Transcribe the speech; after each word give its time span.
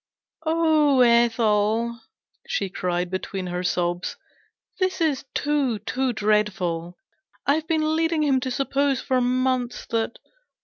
"Oh! 0.47 1.01
Ethel," 1.01 1.99
she 2.47 2.71
cried, 2.71 3.11
between 3.11 3.45
her 3.45 3.61
sobs, 3.63 4.17
"this 4.79 4.99
is 4.99 5.25
too, 5.35 5.77
too 5.77 6.11
dreadful. 6.11 6.97
I've 7.45 7.67
been 7.67 7.95
leading 7.95 8.23
him 8.23 8.39
to 8.39 8.49
suppose 8.49 8.99
for 8.99 9.21
months 9.21 9.85
that 9.91 10.17